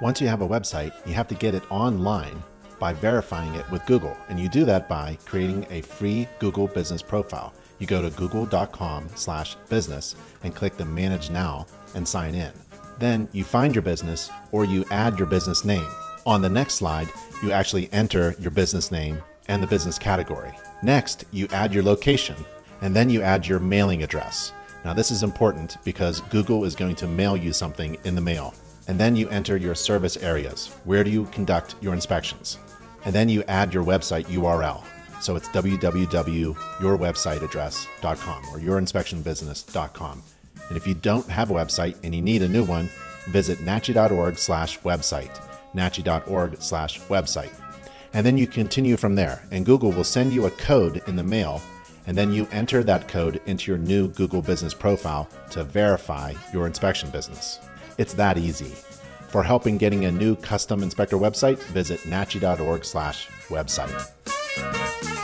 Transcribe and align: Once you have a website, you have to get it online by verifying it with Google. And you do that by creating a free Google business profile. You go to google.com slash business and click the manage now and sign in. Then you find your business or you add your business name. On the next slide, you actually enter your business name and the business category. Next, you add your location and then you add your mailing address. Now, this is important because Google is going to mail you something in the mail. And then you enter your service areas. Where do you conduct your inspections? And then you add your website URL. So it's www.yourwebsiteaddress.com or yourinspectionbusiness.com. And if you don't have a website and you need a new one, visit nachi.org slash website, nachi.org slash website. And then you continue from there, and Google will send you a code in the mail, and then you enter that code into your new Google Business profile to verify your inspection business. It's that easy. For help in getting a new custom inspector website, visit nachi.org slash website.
Once 0.00 0.20
you 0.20 0.28
have 0.28 0.42
a 0.42 0.48
website, 0.48 0.92
you 1.06 1.12
have 1.12 1.28
to 1.28 1.34
get 1.34 1.54
it 1.54 1.70
online 1.70 2.42
by 2.78 2.92
verifying 2.92 3.54
it 3.54 3.68
with 3.70 3.84
Google. 3.86 4.16
And 4.28 4.38
you 4.38 4.48
do 4.48 4.64
that 4.64 4.88
by 4.88 5.18
creating 5.24 5.66
a 5.70 5.80
free 5.80 6.28
Google 6.38 6.68
business 6.68 7.02
profile. 7.02 7.52
You 7.78 7.86
go 7.86 8.02
to 8.02 8.10
google.com 8.16 9.08
slash 9.14 9.56
business 9.68 10.14
and 10.42 10.54
click 10.54 10.76
the 10.76 10.84
manage 10.84 11.30
now 11.30 11.66
and 11.94 12.06
sign 12.06 12.34
in. 12.34 12.52
Then 12.98 13.28
you 13.32 13.44
find 13.44 13.74
your 13.74 13.82
business 13.82 14.30
or 14.52 14.64
you 14.64 14.84
add 14.90 15.18
your 15.18 15.26
business 15.26 15.64
name. 15.64 15.86
On 16.26 16.42
the 16.42 16.48
next 16.48 16.74
slide, 16.74 17.08
you 17.42 17.52
actually 17.52 17.92
enter 17.92 18.34
your 18.38 18.50
business 18.50 18.90
name 18.90 19.22
and 19.48 19.62
the 19.62 19.66
business 19.66 19.98
category. 19.98 20.52
Next, 20.82 21.24
you 21.32 21.48
add 21.52 21.72
your 21.72 21.82
location 21.82 22.36
and 22.82 22.94
then 22.94 23.10
you 23.10 23.22
add 23.22 23.46
your 23.46 23.58
mailing 23.58 24.02
address. 24.02 24.52
Now, 24.84 24.92
this 24.94 25.10
is 25.10 25.22
important 25.22 25.76
because 25.84 26.20
Google 26.22 26.64
is 26.64 26.74
going 26.74 26.96
to 26.96 27.06
mail 27.06 27.36
you 27.36 27.52
something 27.52 27.96
in 28.04 28.14
the 28.14 28.20
mail. 28.20 28.54
And 28.86 28.98
then 28.98 29.16
you 29.16 29.28
enter 29.28 29.56
your 29.56 29.74
service 29.74 30.16
areas. 30.16 30.68
Where 30.84 31.04
do 31.04 31.10
you 31.10 31.26
conduct 31.26 31.74
your 31.80 31.94
inspections? 31.94 32.58
And 33.04 33.14
then 33.14 33.28
you 33.28 33.44
add 33.44 33.74
your 33.74 33.84
website 33.84 34.24
URL. 34.26 34.82
So 35.20 35.36
it's 35.36 35.48
www.yourwebsiteaddress.com 35.48 38.44
or 38.46 38.58
yourinspectionbusiness.com. 38.58 40.22
And 40.68 40.76
if 40.76 40.86
you 40.86 40.94
don't 40.94 41.28
have 41.28 41.50
a 41.50 41.54
website 41.54 41.96
and 42.02 42.14
you 42.14 42.22
need 42.22 42.42
a 42.42 42.48
new 42.48 42.64
one, 42.64 42.88
visit 43.28 43.58
nachi.org 43.58 44.38
slash 44.38 44.78
website, 44.80 45.34
nachi.org 45.74 46.62
slash 46.62 47.00
website. 47.02 47.52
And 48.14 48.24
then 48.24 48.38
you 48.38 48.46
continue 48.46 48.96
from 48.96 49.16
there, 49.16 49.42
and 49.50 49.66
Google 49.66 49.92
will 49.92 50.04
send 50.04 50.32
you 50.32 50.46
a 50.46 50.50
code 50.50 51.02
in 51.06 51.16
the 51.16 51.22
mail, 51.22 51.60
and 52.08 52.16
then 52.16 52.32
you 52.32 52.48
enter 52.52 52.82
that 52.82 53.06
code 53.06 53.38
into 53.44 53.70
your 53.70 53.78
new 53.78 54.08
Google 54.08 54.40
Business 54.40 54.72
profile 54.72 55.28
to 55.50 55.62
verify 55.62 56.32
your 56.54 56.66
inspection 56.66 57.10
business. 57.10 57.60
It's 57.98 58.14
that 58.14 58.38
easy. 58.38 58.74
For 59.28 59.42
help 59.42 59.66
in 59.66 59.76
getting 59.76 60.06
a 60.06 60.10
new 60.10 60.34
custom 60.34 60.82
inspector 60.82 61.18
website, 61.18 61.58
visit 61.58 62.00
nachi.org 62.00 62.86
slash 62.86 63.28
website. 63.48 65.17